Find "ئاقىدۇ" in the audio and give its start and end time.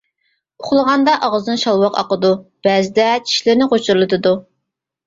2.03-2.33